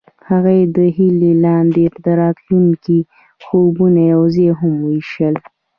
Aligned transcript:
هغوی 0.29 0.61
د 0.75 0.77
هیلې 0.97 1.33
لاندې 1.45 1.83
د 2.05 2.07
راتلونکي 2.21 2.99
خوبونه 3.45 4.01
یوځای 4.13 4.49
هم 4.59 4.73
وویشل. 4.83 5.35